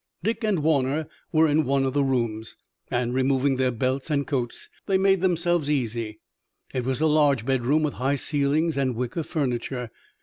Dick 0.23 0.43
and 0.43 0.63
Warner 0.63 1.07
were 1.31 1.47
in 1.47 1.63
one 1.63 1.83
of 1.85 1.93
the 1.93 2.03
rooms, 2.03 2.57
and, 2.89 3.13
removing 3.13 3.57
their 3.57 3.69
belts 3.69 4.09
and 4.09 4.25
coats, 4.25 4.67
they 4.87 4.97
made 4.97 5.21
themselves 5.21 5.69
easy. 5.69 6.19
It 6.73 6.85
was 6.85 7.01
a 7.01 7.05
large 7.05 7.45
bedroom 7.45 7.83
with 7.83 7.93
high 7.93 8.15
ceilings 8.15 8.77
and 8.79 8.95
wicker 8.95 9.21
furniture. 9.21 9.91